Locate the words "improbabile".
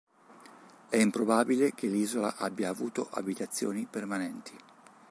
0.97-1.75